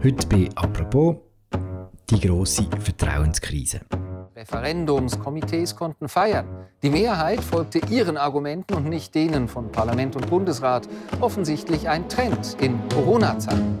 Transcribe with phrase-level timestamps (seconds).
[0.00, 1.16] Heute bei «Apropos»
[2.08, 3.80] die grosse Vertrauenskrise.
[4.36, 6.46] Referendumskomitees konnten feiern.
[6.84, 10.88] Die Mehrheit folgte ihren Argumenten und nicht denen von Parlament und Bundesrat.
[11.20, 13.76] Offensichtlich ein Trend in Corona-Zeiten.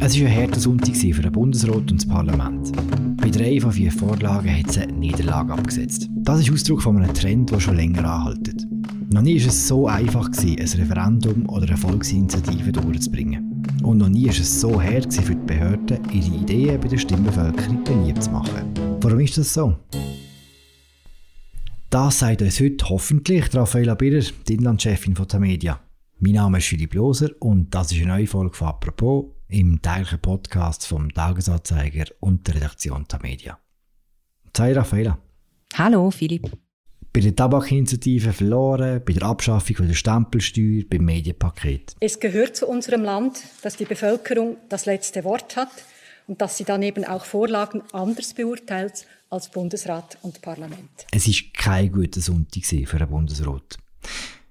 [0.00, 2.72] Es war ein harter Sonntag für den Bundesrat und das Parlament.
[3.20, 6.08] Bei drei von vier Vorlagen hat es eine Niederlage abgesetzt.
[6.10, 8.66] Das ist Ausdruck von einem Trend, der schon länger anhaltet.
[9.10, 13.64] Noch nie war es so einfach, gewesen, ein Referendum oder eine Volksinitiative durchzubringen.
[13.82, 17.82] Und noch nie war es so hart für die Behörden, ihre Ideen bei der Stimmbevölkerung
[17.84, 18.74] beliebt zu machen.
[19.00, 19.78] Warum ist das so?
[21.88, 25.80] Das sagt uns heute hoffentlich Raffaella Birrer, die Inlandchefin von der Media.
[26.18, 30.20] Mein Name ist Philipp Loser und das ist eine neue Folge von «Apropos» im täglichen
[30.20, 33.58] Podcast vom Tagesanzeiger und der Redaktion der Media.
[34.54, 35.18] Sei Raffaella.
[35.78, 36.67] Hallo Philipp.
[37.12, 41.96] Bei der Tabakinitiative verloren, bei der Abschaffung der Stempelsteuer, beim Medienpaket.
[42.00, 45.70] Es gehört zu unserem Land, dass die Bevölkerung das letzte Wort hat
[46.26, 51.06] und dass sie dann eben auch Vorlagen anders beurteilt als Bundesrat und Parlament.
[51.10, 53.78] Es war kein guter Sonntag für den Bundesrat.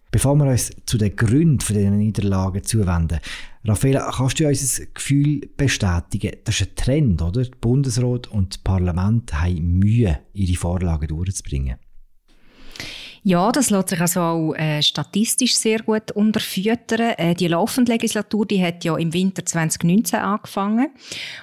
[0.10, 3.20] Bevor wir uns zu den Gründen dieser Niederlagen zuwenden,
[3.66, 6.38] Raffaella, kannst du uns ein Gefühl bestätigen?
[6.46, 7.44] Das ist ein Trend, oder?
[7.44, 11.76] Der Bundesrat und das Parlament haben Mühe, ihre Vorlagen durchzubringen.
[13.28, 17.14] Ja, das lässt sich also auch äh, statistisch sehr gut unterfüttern.
[17.18, 20.92] Äh, die laufende Legislatur, die hat ja im Winter 2019 angefangen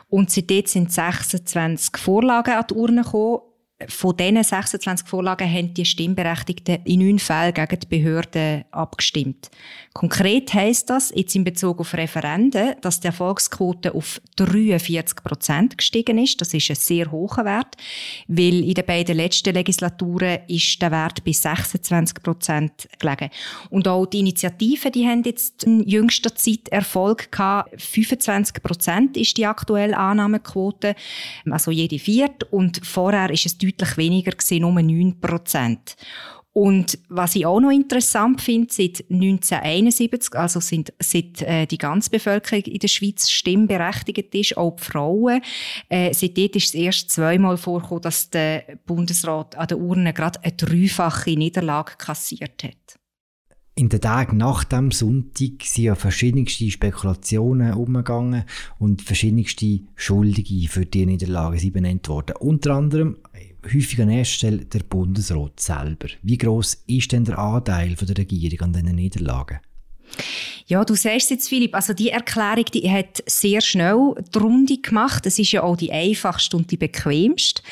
[0.08, 3.40] und seitdem sind 26 Vorlagen an die Urne gekommen
[3.88, 9.50] von diesen 26 Vorlagen haben die Stimmberechtigten in neun Fällen gegen die Behörden abgestimmt.
[9.92, 16.18] Konkret heisst das, jetzt in Bezug auf Referenden, dass die Erfolgsquote auf 43 Prozent gestiegen
[16.18, 16.40] ist.
[16.40, 17.76] Das ist ein sehr hoher Wert,
[18.26, 23.30] weil in den beiden letzten Legislaturen ist der Wert bei 26 Prozent gelegen.
[23.70, 27.80] Und auch die Initiativen, die haben jetzt in jüngster Zeit Erfolg gehabt.
[27.80, 30.96] 25 Prozent ist die aktuelle Annahmequote,
[31.48, 32.46] also jede vierte.
[32.46, 35.96] Und vorher ist es deutlich weniger gewesen, nur 9 Prozent.
[36.54, 42.10] Und was ich auch noch interessant finde, seit 1971, also sind, seit äh, die ganze
[42.10, 45.42] Bevölkerung in der Schweiz stimmberechtigt ist, auch die Frauen,
[45.88, 50.52] äh, seitdem ist es erst zweimal vorgekommen, dass der Bundesrat an der Urne gerade eine
[50.52, 53.00] dreifache Niederlage kassiert hat.
[53.76, 58.44] In den Tagen nach dem Sonntag sind ja verschiedenste Spekulationen umgegangen
[58.78, 62.36] und verschiedenste Schuldige für die Niederlage sind benannt worden.
[62.38, 63.16] Unter anderem
[63.64, 66.08] häufig an erster Stelle der Bundesrat selber.
[66.22, 69.60] Wie groß ist denn der Anteil der Regierung an diesen Niederlagen?
[70.66, 75.26] Ja, du sagst jetzt, Philipp, also die Erklärung, die hat sehr schnell die Runde gemacht.
[75.26, 77.62] Es ist ja auch die einfachste und die bequemste.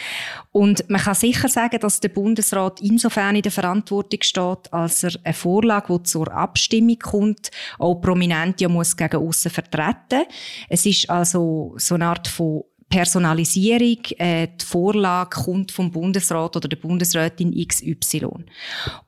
[0.50, 5.12] Und man kann sicher sagen, dass der Bundesrat insofern in der Verantwortung steht, als er
[5.24, 10.26] eine Vorlage, die zur Abstimmung kommt, auch prominent ja muss gegen aussen vertreten.
[10.68, 16.68] Es ist also so eine Art von Personalisierung, äh, die Vorlage kommt vom Bundesrat oder
[16.68, 18.44] der Bundesrätin XY.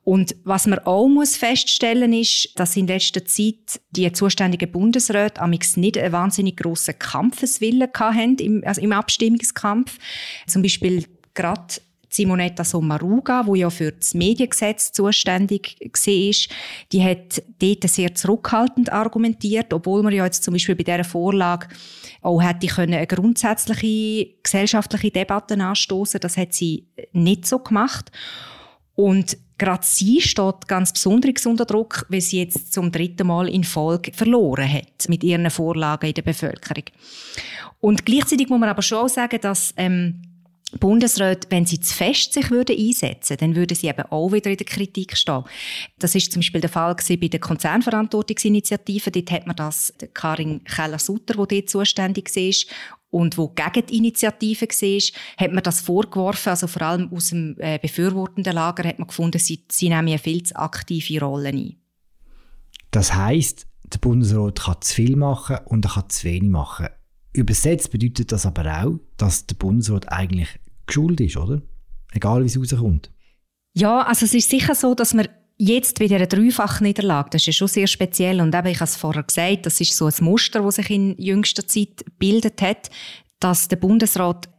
[0.03, 5.77] Und was man auch muss feststellen ist, dass in letzter Zeit die zuständigen Bundesräte amix
[5.77, 9.99] nicht einen wahnsinnig grossen Kampfeswillen hatten im, also im Abstimmungskampf.
[10.47, 11.75] Zum Beispiel gerade
[12.15, 16.57] Simonetta Sommaruga, die ja für das Mediengesetz zuständig war,
[16.91, 21.67] die hat dort sehr zurückhaltend argumentiert, obwohl man ja jetzt zum Beispiel bei dieser Vorlage
[22.21, 26.19] auch hätte eine grundsätzliche gesellschaftliche Debatte anstoßen.
[26.19, 28.11] Das hat sie nicht so gemacht.
[28.95, 33.63] Und gerade sie steht ganz besonders unter Druck, weil sie jetzt zum dritten Mal in
[33.63, 36.85] Folge verloren hat mit ihren Vorlagen in der Bevölkerung.
[37.79, 40.21] Und gleichzeitig muss man aber schon auch sagen, dass ähm,
[40.79, 44.57] Bundesräte, wenn sie zu fest sich würden einsetzen, dann würden sie eben auch wieder in
[44.57, 45.43] der Kritik stehen.
[45.99, 49.11] Das ist zum Beispiel der Fall bei der Konzernverantwortungsinitiative.
[49.11, 52.75] Dort hat man das Karin Keller-Sutter, die dort zuständig war
[53.15, 56.49] und wo gegen die Initiative war, hat man das vorgeworfen.
[56.49, 60.19] Also vor allem aus dem äh, befürwortenden Lager hat man gefunden, sie, sie nehmen eine
[60.19, 61.77] viel zu aktive Rolle ein.
[62.91, 66.87] Das heißt, der Bundesrat kann zu viel machen und er kann zu wenig machen.
[67.31, 70.49] Übersetzt bedeutet das aber auch, dass der Bundesrat eigentlich
[70.87, 71.61] geschult ist, oder?
[72.11, 73.11] Egal wie es rauskommt.
[73.73, 75.27] Ja, also es ist sicher so, dass man
[75.57, 78.95] jetzt bei dieser Dreifachniederlage, das ist ja schon sehr speziell und eben, ich habe es
[78.95, 82.89] vorher gesagt, das ist so ein Muster, das sich in jüngster Zeit gebildet hat,
[83.39, 84.49] dass der Bundesrat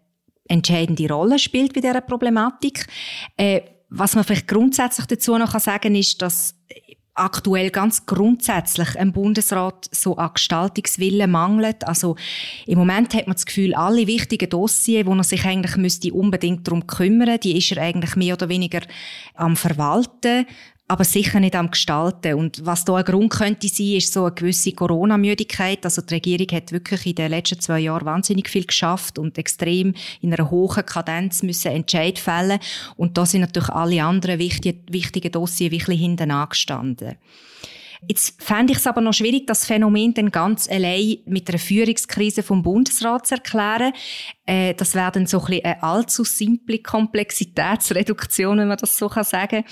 [0.48, 2.86] entscheidende Rolle spielt bei dieser Problematik.
[3.36, 6.56] Äh, was man vielleicht grundsätzlich dazu noch sagen kann, ist, dass
[7.16, 11.86] aktuell ganz grundsätzlich im Bundesrat so an Gestaltungswillen mangelt.
[11.86, 12.16] Also
[12.66, 16.66] im Moment hat man das Gefühl, alle wichtigen Dossiers, wo er sich eigentlich müsste unbedingt
[16.66, 18.80] darum kümmern, die ist er eigentlich mehr oder weniger
[19.34, 20.46] am Verwalten.
[20.88, 22.34] Aber sicher nicht am Gestalten.
[22.34, 25.84] Und was da ein Grund könnte sein, ist so eine gewisse Corona-Müdigkeit.
[25.84, 29.94] Also die Regierung hat wirklich in den letzten zwei Jahren wahnsinnig viel geschafft und extrem
[30.20, 32.60] in einer hohen Kadenz müssen Entscheid fällen.
[32.96, 37.16] Und da sind natürlich alle anderen wichtigen, wichtigen Dossiers wirklich hinten angestanden.
[38.08, 42.42] Jetzt fände ich es aber noch schwierig, das Phänomen dann ganz allein mit einer Führungskrise
[42.42, 43.92] vom Bundesrat zu erklären.
[44.46, 49.08] Äh, das wäre dann so ein bisschen eine allzu simple Komplexitätsreduktion, wenn man das so
[49.08, 49.64] sagen kann.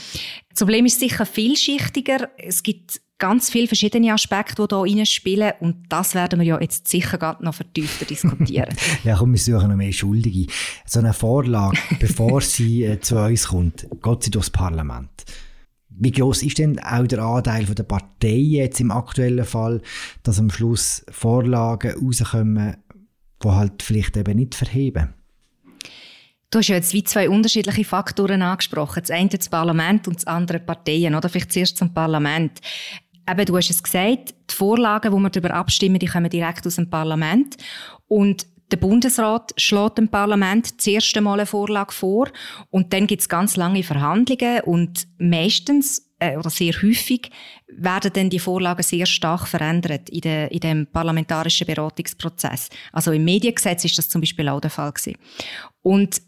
[0.50, 2.30] Das Problem ist sicher vielschichtiger.
[2.38, 5.52] Es gibt ganz viele verschiedene Aspekte, die hier reinspielen.
[5.60, 8.74] Und das werden wir ja jetzt sicher gerade noch vertiefter diskutieren.
[9.04, 10.52] ja, komm, wir suchen noch mehr Schuldige.
[10.86, 15.10] So eine Vorlage, bevor sie äh, zu uns kommt, geht sie durchs Parlament.
[15.96, 19.80] Wie groß ist denn auch der Anteil der Parteien jetzt im aktuellen Fall,
[20.22, 22.76] dass am Schluss Vorlagen rauskommen,
[23.42, 25.14] die halt vielleicht eben nicht verheben?
[26.50, 29.02] Du hast ja jetzt wie zwei unterschiedliche Faktoren angesprochen.
[29.02, 31.14] Das eine das Parlament und das andere Parteien.
[31.14, 32.60] Oder vielleicht zuerst zum Parlament.
[33.28, 36.76] Eben, du hast es gesagt, die Vorlagen, wo wir darüber abstimmen, die kommen direkt aus
[36.76, 37.56] dem Parlament.
[38.06, 42.28] Und der Bundesrat schlägt dem Parlament das erste Mal eine Vorlage vor
[42.70, 47.30] und dann gibt es ganz lange Verhandlungen und meistens äh, oder sehr häufig
[47.68, 52.68] werden dann die Vorlagen sehr stark verändert in, de, in dem parlamentarischen Beratungsprozess.
[52.92, 55.18] Also im Mediengesetz ist das zum Beispiel auch der Fall gewesen.
[55.82, 56.20] Und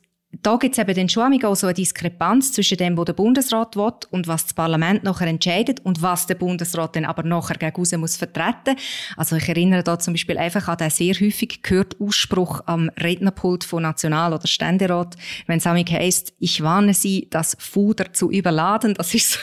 [0.43, 3.77] da gibt es eben dann schon auch so eine Diskrepanz zwischen dem, was der Bundesrat
[3.77, 8.01] will und was das Parlament nachher entscheidet und was der Bundesrat dann aber nachher gegen
[8.01, 8.77] muss vertreten.
[9.17, 13.65] Also ich erinnere da zum Beispiel einfach an den sehr häufig gehörten Ausspruch am Rednerpult
[13.65, 15.17] von National- oder Ständerat,
[15.47, 18.95] wenn es heisst, ich warne Sie, das Fuder zu überladen.
[18.95, 19.39] Das ist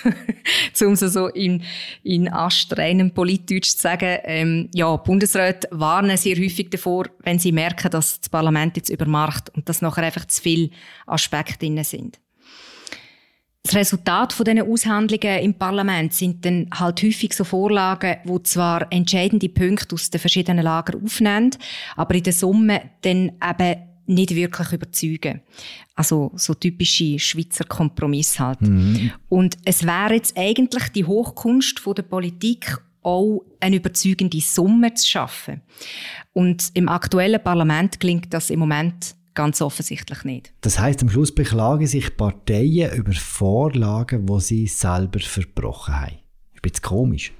[0.73, 1.63] so, um so in,
[2.03, 7.89] in astreinem Politdeutsch zu sagen, ähm, ja, Bundesräte warnen sehr häufig davor, wenn sie merken,
[7.91, 10.71] dass das Parlament jetzt übermacht und dass nachher einfach zu viel
[11.05, 12.19] Aspekte drin sind.
[13.63, 18.91] Das Resultat von diesen Aushandlungen im Parlament sind dann halt häufig so Vorlagen, wo zwar
[18.91, 21.51] entscheidende Punkte aus den verschiedenen Lagern aufnehmen,
[21.95, 23.75] aber in der Summe dann eben
[24.05, 25.41] nicht wirklich überzeugen.
[25.95, 28.61] Also so typische Schweizer Kompromiss halt.
[28.61, 29.11] Mhm.
[29.29, 35.07] Und es wäre jetzt eigentlich die Hochkunst von der Politik auch eine überzeugende Summe zu
[35.07, 35.61] schaffen.
[36.33, 40.53] Und im aktuellen Parlament gelingt das im Moment Ganz offensichtlich nicht.
[40.61, 46.13] Das heißt, am Schluss beklagen sich Parteien über Vorlagen, die sie selber verbrochen haben.
[46.53, 47.33] Ist ein bisschen komisch.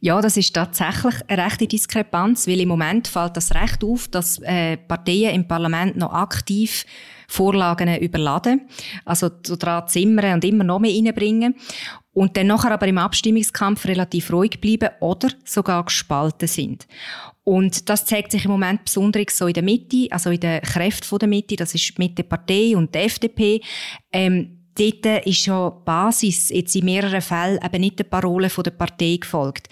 [0.00, 4.38] Ja, das ist tatsächlich eine rechte Diskrepanz, weil im Moment fällt das Recht auf, dass
[4.40, 6.84] äh, Parteien im Parlament noch aktiv
[7.28, 8.68] Vorlagen überladen,
[9.04, 11.54] also daran zimmern und immer noch mehr reinbringen
[12.12, 16.86] und dann nachher aber im Abstimmungskampf relativ ruhig bleiben oder sogar gespalten sind.
[17.44, 21.18] Und das zeigt sich im Moment besonders so in der Mitte, also in den Kräften
[21.18, 23.60] der Mitte, das ist die Mitte-Partei und die FDP.
[24.12, 29.16] Ähm, dort ist ja Basis jetzt in mehreren Fällen eben nicht der Parole der Partei
[29.20, 29.68] gefolgt.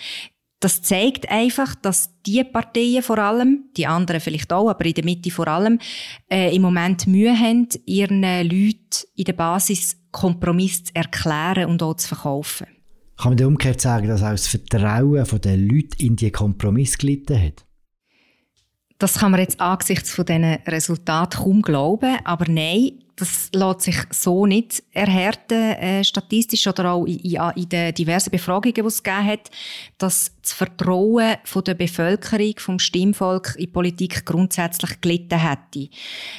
[0.61, 5.05] Das zeigt einfach, dass die Parteien vor allem, die anderen vielleicht auch, aber in der
[5.05, 5.79] Mitte vor allem,
[6.31, 11.95] äh, im Moment Mühe haben, ihren Leuten in der Basis Kompromiss zu erklären und auch
[11.95, 12.67] zu verkaufen.
[13.17, 17.41] Kann man dann umgekehrt sagen, dass auch das Vertrauen der Leute in die Kompromiss gelitten
[17.41, 17.65] hat?
[18.99, 23.97] Das kann man jetzt angesichts von diesen Resultaten kaum glauben, aber nein, das lässt sich
[24.11, 27.19] so nicht erhärten, äh, statistisch oder auch in,
[27.55, 29.51] in, den diversen Befragungen, die es gegeben hat,
[29.99, 35.91] dass das Vertrauen von der Bevölkerung, vom Stimmvolk in Politik grundsätzlich gelitten hätte.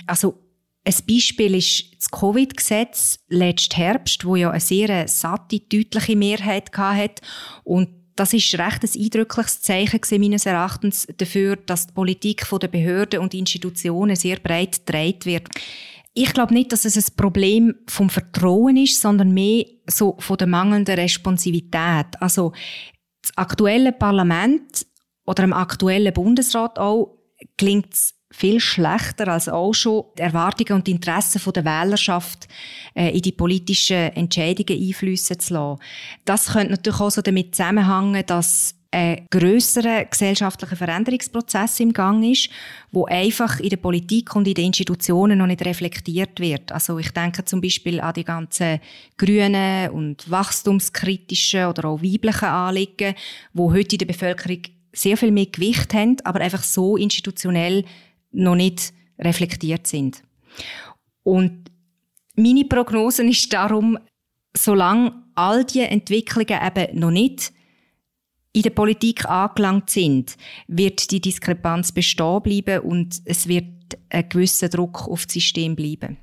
[0.08, 0.40] Also
[0.84, 7.22] ein Beispiel ist das Covid-Gesetz letzten Herbst, wo ja eine sehr satte, deutliche Mehrheit hatte.
[7.64, 12.72] Und das ist recht ein eindrückliches Zeichen meines Erachtens dafür, dass die Politik von den
[12.72, 15.48] Behörden und Institutionen sehr breit getragen wird.
[16.14, 20.48] Ich glaube nicht, dass es ein Problem vom Vertrauen ist, sondern mehr so von der
[20.48, 22.08] mangelnden Responsivität.
[22.20, 22.52] Also
[23.22, 24.86] das aktuelle Parlament
[25.26, 27.18] oder im aktuellen Bundesrat auch
[27.58, 32.48] gelingt es viel schlechter als auch schon die Erwartungen und Interessen der Wählerschaft
[32.96, 35.82] äh, in die politischen Entscheidungen einflüssen zu lassen.
[36.26, 42.50] Das könnte natürlich auch so damit zusammenhängen, dass ein grösserer gesellschaftlicher Veränderungsprozess im Gang ist,
[42.92, 46.72] wo einfach in der Politik und in den Institutionen noch nicht reflektiert wird.
[46.74, 48.82] Also ich denke zum Beispiel an die ganzen
[49.18, 53.16] grünen und wachstumskritischen oder auch weiblichen Anliegen,
[53.54, 57.86] wo heute in der Bevölkerung sehr viel mehr Gewicht haben, aber einfach so institutionell
[58.32, 60.22] noch nicht reflektiert sind.
[61.24, 61.72] Und
[62.36, 63.98] meine Prognose ist darum,
[64.56, 67.54] solange all diese Entwicklungen eben noch nicht
[68.54, 70.36] in der Politik angelangt sind,
[70.68, 73.66] wird die Diskrepanz bestehen bleiben und es wird
[74.10, 76.18] ein gewisser Druck auf das System bleiben.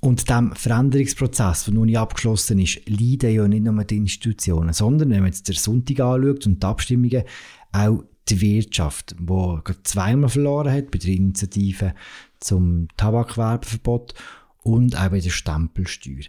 [0.00, 5.20] Und dem Veränderungsprozess, der nicht abgeschlossen ist, leiden ja nicht nur die Institutionen, sondern wenn
[5.20, 7.22] man jetzt den Sonntag anschaut und die Abstimmungen,
[7.70, 11.94] auch die Wirtschaft, die zweimal verloren hat bei der Initiative
[12.40, 14.14] zum Tabakwerbeverbot
[14.62, 16.24] und auch bei der Stempelsteuer.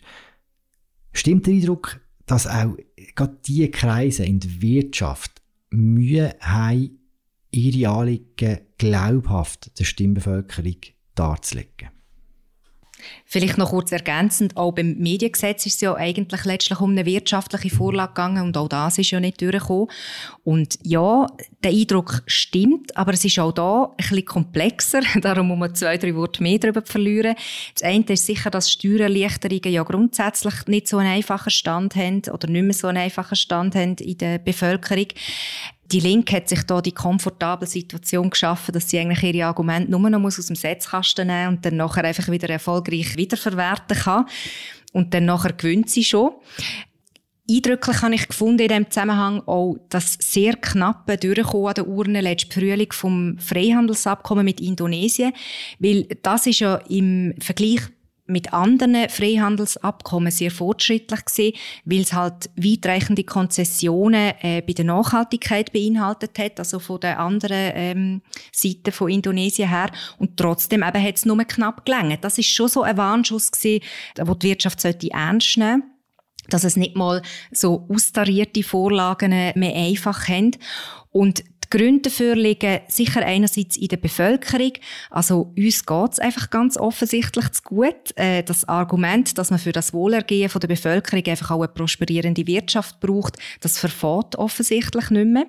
[1.12, 2.76] Stimmt der Eindruck, dass auch
[3.16, 7.00] gerade diese Kreise in der Wirtschaft Mühe haben,
[7.52, 10.78] ihre Anliegen glaubhaft der Stimmbevölkerung
[11.16, 11.90] darzulegen?
[13.26, 17.76] Vielleicht noch kurz ergänzend, auch beim Mediengesetz ist es ja eigentlich letztlich um eine wirtschaftliche
[17.76, 19.88] Vorlage gegangen und auch das ist ja nicht durchgekommen.
[20.44, 21.28] Und ja,
[21.64, 25.98] der Eindruck stimmt, aber es ist auch da ein bisschen komplexer, darum muss man zwei,
[25.98, 27.36] drei Worte mehr darüber verlieren.
[27.74, 32.48] Das eine ist sicher, dass Steuererleichterungen ja grundsätzlich nicht so einen einfachen Stand haben oder
[32.48, 35.08] nicht mehr so einen einfachen Stand haben in der Bevölkerung
[35.94, 40.10] die Linke hat sich da die komfortable Situation geschaffen, dass sie eigentlich ihre Argumente nur
[40.10, 44.26] noch aus dem Setzkasten nehmen und dann nachher einfach wieder erfolgreich wiederverwerten kann.
[44.92, 46.32] Und dann nachher gewinnt sie schon.
[47.50, 52.22] Eindrücklich habe ich gefunden in diesem Zusammenhang auch das sehr knappe Durchkommen an der Urne
[52.22, 55.34] letzten Frühling vom Freihandelsabkommen mit Indonesien,
[55.78, 57.82] weil das ist ja im Vergleich
[58.26, 61.54] mit anderen Freihandelsabkommen sehr fortschrittlich gesehen,
[61.86, 67.72] weil es halt weitreichende Konzessionen äh, bei der Nachhaltigkeit beinhaltet hat, also von der anderen
[67.76, 69.92] ähm, Seite von Indonesien her.
[70.18, 72.24] Und trotzdem eben hat es nur knapp gelangt.
[72.24, 73.84] Das ist schon so ein Warnschuss gewesen,
[74.22, 75.84] wo die Wirtschaft sollte ernst nehmen
[76.50, 80.52] dass es nicht mal so austarierte Vorlagen mehr einfach haben.
[81.10, 84.74] Und Gründe dafür liegen sicher einerseits in der Bevölkerung.
[85.10, 88.16] Also uns geht's einfach ganz offensichtlich zu gut.
[88.16, 92.46] Äh, das Argument, dass man für das Wohlergehen von der Bevölkerung einfach auch eine prosperierende
[92.46, 95.48] Wirtschaft braucht, das verfährt offensichtlich nicht mehr.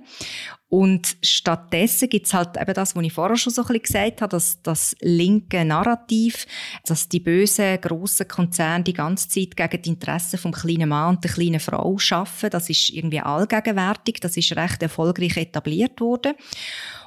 [0.75, 4.23] Und stattdessen gibt es halt eben das, was ich vorher schon so ein bisschen gesagt
[4.23, 6.49] habe, dass das linke Narrativ,
[6.85, 11.23] dass die bösen, grossen Konzerne die ganze Zeit gegen die Interessen vom kleinen Mann und
[11.23, 12.50] der kleinen Frau schaffen.
[12.50, 16.35] Das ist irgendwie allgegenwärtig, das ist recht erfolgreich etabliert worden.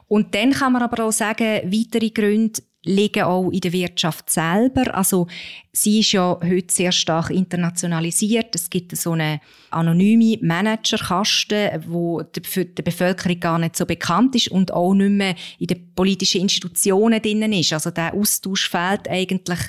[0.08, 4.96] Und dann kann man aber auch sagen, weitere Gründe liegen auch in der Wirtschaft selber.
[4.96, 5.28] Also
[5.74, 8.56] sie ist ja heute sehr stark internationalisiert.
[8.56, 9.42] Es gibt so eine
[9.72, 15.36] anonyme Managerkaste, wo für die Bevölkerung gar nicht so bekannt ist und auch nicht mehr
[15.60, 17.74] in den politischen Institutionen drin ist.
[17.74, 19.60] Also der Austausch fehlt eigentlich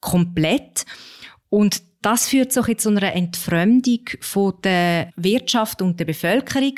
[0.00, 0.84] komplett.
[1.48, 6.74] Und das führt so zu einer Entfremdung von der Wirtschaft und der Bevölkerung.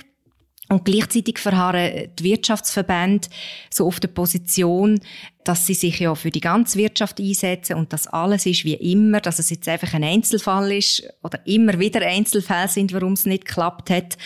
[0.71, 3.29] Und gleichzeitig verharren die Wirtschaftsverbände
[3.71, 5.01] so auf der Position,
[5.43, 9.21] dass sie sich ja für die ganze Wirtschaft einsetzen und dass alles ist wie immer,
[9.21, 13.47] dass es jetzt einfach ein Einzelfall ist oder immer wieder Einzelfälle sind, warum es nicht
[13.47, 14.19] geklappt hat.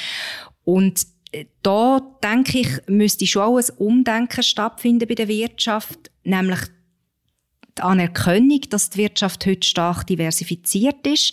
[0.65, 6.59] Und äh, da denke ich, müsste schon auch ein Umdenken stattfinden bei der Wirtschaft, nämlich
[7.79, 11.33] die Anerkennung, dass die Wirtschaft heute stark diversifiziert ist.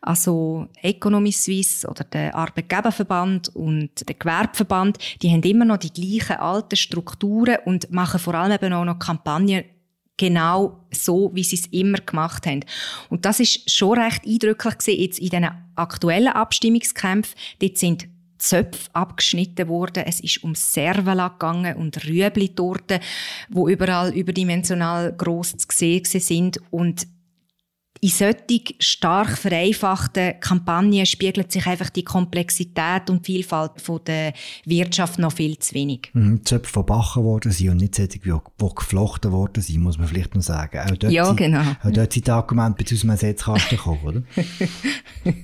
[0.00, 6.40] Also Economy Suisse oder der Arbeitgeberverband und der Gewerbeverband, die haben immer noch die gleichen
[6.40, 9.64] alten Strukturen und machen vor allem eben auch noch Kampagnen
[10.16, 12.64] genau so, wie sie es immer gemacht haben.
[13.10, 17.34] Und das ist schon recht eindrücklich gesehen jetzt in diesen aktuellen Abstimmungskämpfen.
[17.60, 20.04] Dort sind Zöpfe abgeschnitten worden.
[20.06, 23.00] Es ist um Servala gegangen und Rüebli-Torten,
[23.48, 26.60] wo überall überdimensional gross zu sehen sind.
[26.70, 27.06] Und
[28.00, 34.32] in solchen stark vereinfachten Kampagnen spiegelt sich einfach die Komplexität und Vielfalt von der
[34.64, 36.10] Wirtschaft noch viel zu wenig.
[36.12, 39.98] Mhm, Zöpfe, die gebacken worden sind und nicht solche, die, die geflochten worden sind, muss
[39.98, 40.78] man vielleicht noch sagen.
[40.80, 41.62] Auch dort ja, genau.
[41.82, 44.22] Auch dort sind die Argumente bis aus dem Setzkasten gekommen, oder?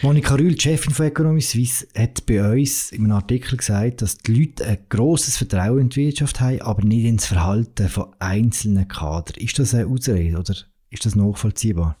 [0.00, 4.32] Monika Rühl, Chefin von Economy Suisse, hat bei uns in einem Artikel gesagt, dass die
[4.32, 9.34] Leute ein grosses Vertrauen in die Wirtschaft haben, aber nicht ins Verhalten von einzelnen Kadern.
[9.38, 10.54] Ist das eine Ausrede oder
[10.90, 11.98] ist das nachvollziehbar?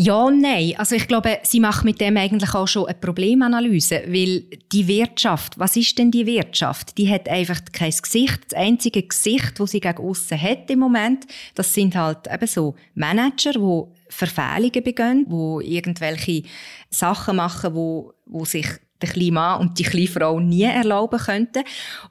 [0.00, 0.74] Ja und nein.
[0.76, 5.58] Also ich glaube, sie macht mit dem eigentlich auch schon eine Problemanalyse, weil die Wirtschaft,
[5.58, 6.96] was ist denn die Wirtschaft?
[6.98, 8.38] Die hat einfach kein Gesicht.
[8.48, 11.26] Das einzige Gesicht, das sie gegen aussen hat im Moment,
[11.56, 16.44] das sind halt eben so Manager, die Verfehlungen begehen, wo irgendwelche
[16.90, 18.68] Sachen machen, wo, wo sich
[19.02, 21.64] der kleine Mann und die kleine Frau nie erlauben könnten.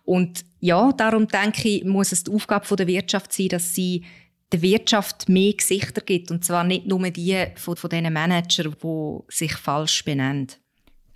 [0.03, 4.03] Und ja, darum denke ich, muss es die Aufgabe der Wirtschaft sein, dass sie
[4.51, 6.31] der Wirtschaft mehr Gesichter gibt.
[6.31, 10.47] Und zwar nicht nur die von, von diesen Managern, die sich falsch benennen.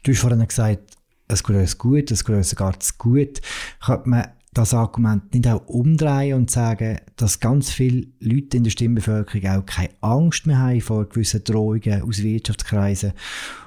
[0.03, 0.97] Du hast vorhin gesagt,
[1.27, 3.41] es geht gut, es geht sogar zu gut.
[3.79, 8.71] Könnte man das Argument nicht auch umdrehen und sagen, dass ganz viele Leute in der
[8.71, 13.13] Stimmbevölkerung auch keine Angst mehr haben vor gewissen Drohungen aus Wirtschaftskreisen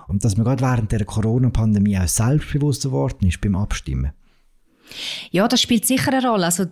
[0.09, 4.13] und dass man gerade während der Corona-Pandemie auch selbstbewusster geworden ist beim Abstimmen?
[5.31, 6.45] Ja, das spielt sicher eine Rolle.
[6.45, 6.67] Also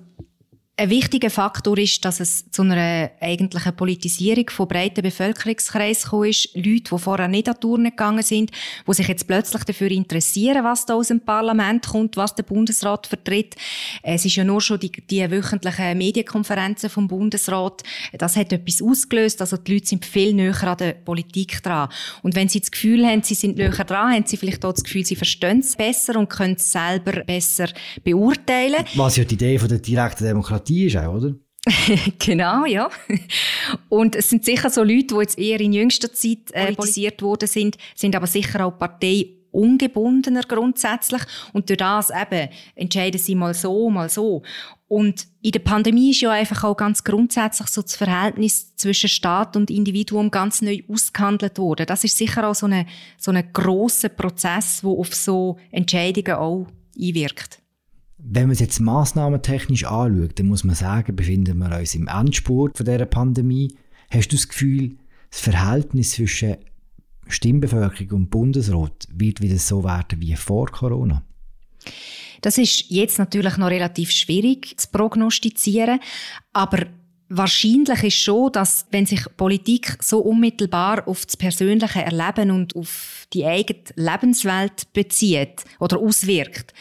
[0.82, 6.56] ein wichtiger Faktor ist, dass es zu einer eigentlichen Politisierung von breiten Bevölkerungskreisen gekommen ist.
[6.56, 8.50] Leute, die vorher nicht an Touren gegangen sind,
[8.88, 13.06] die sich jetzt plötzlich dafür interessieren, was da aus dem Parlament kommt, was der Bundesrat
[13.06, 13.54] vertritt.
[14.02, 17.84] Es ist ja nur schon die, die wöchentlichen Medienkonferenzen vom Bundesrat.
[18.18, 19.40] Das hat etwas ausgelöst.
[19.40, 21.90] Also die Leute sind viel näher an der Politik dran.
[22.22, 24.82] Und wenn sie das Gefühl haben, sie sind näher dran, haben sie vielleicht auch das
[24.82, 27.68] Gefühl, sie verstehen es besser und können es selber besser
[28.02, 28.84] beurteilen.
[28.96, 31.35] Was ja die Idee von der direkten Demokratie ist auch, oder?
[32.19, 32.91] genau, ja.
[33.88, 37.49] Und es sind sicher so Leute, die jetzt eher in jüngster Zeit äh, politisiert worden
[37.49, 43.55] sind, sind aber sicher auch Partei ungebundener grundsätzlich und durch das eben entscheiden sie mal
[43.55, 44.43] so, mal so.
[44.88, 49.57] Und in der Pandemie ist ja einfach auch ganz grundsätzlich so das Verhältnis zwischen Staat
[49.57, 51.87] und Individuum ganz neu ausgehandelt worden.
[51.87, 52.87] Das ist sicher auch so ein
[53.19, 56.67] so eine grosser Prozess, der auf so Entscheidungen auch
[56.99, 57.62] einwirkt.
[58.25, 62.76] Wenn man es jetzt massnahmentechnisch anschaut, dann muss man sagen, befinden wir uns im Endspurt
[62.76, 63.75] von dieser Pandemie.
[64.11, 64.97] Hast du das Gefühl,
[65.31, 66.57] das Verhältnis zwischen
[67.26, 71.25] Stimmbevölkerung und Bundesrat wird wieder so werden wie vor Corona?
[72.43, 76.00] Das ist jetzt natürlich noch relativ schwierig zu prognostizieren,
[76.52, 76.87] aber
[77.35, 83.26] Wahrscheinlich ist schon, dass wenn sich Politik so unmittelbar auf das persönliche Erleben und auf
[83.33, 86.75] die eigene Lebenswelt bezieht oder auswirkt,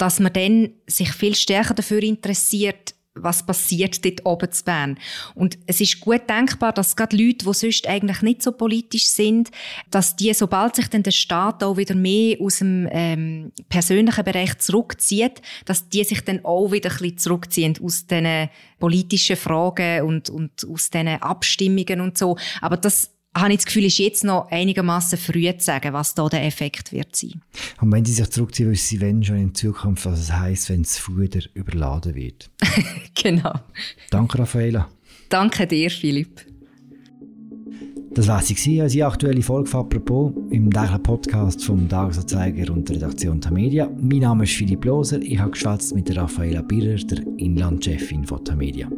[0.00, 4.98] dass man dann sich viel stärker dafür interessiert, was passiert dort oben zu Bern.
[5.34, 9.50] Und es ist gut denkbar, dass gerade Leute, die sonst eigentlich nicht so politisch sind,
[9.90, 14.56] dass die, sobald sich dann der Staat auch wieder mehr aus dem ähm, persönlichen Bereich
[14.58, 20.30] zurückzieht, dass die sich dann auch wieder ein bisschen zurückziehen aus diesen politischen Fragen und,
[20.30, 22.36] und aus diesen Abstimmungen und so.
[22.60, 26.28] Aber das habe ich das Gefühl, ist jetzt noch einigermaßen früh zu sagen, was da
[26.28, 27.40] der Effekt wird sein.
[27.80, 30.82] Und wenn sie sich zurückziehen, wissen sie wenn schon in Zukunft, was es heisst, wenn
[30.82, 32.50] das Fuder überladen wird.
[33.14, 33.52] genau.
[34.10, 34.88] Danke, Raffaela.
[35.28, 36.44] Danke dir, Philipp.
[38.12, 42.96] Das war sie, unsere aktuelle Folge von «Apropos» im täglichen Podcast vom Tagesanzeiger und der
[42.96, 43.88] Redaktion Tamedia.
[43.96, 45.20] Mein Name ist Philipp Loser.
[45.22, 48.90] Ich habe geschwätzt mit der Raffaela Birrer, der Inlandchefin von Tamedia.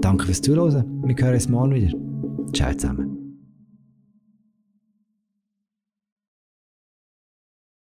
[0.00, 0.84] Danke fürs Zuhören.
[1.04, 1.96] Wir hören uns morgen wieder.
[2.52, 3.11] Ciao zusammen.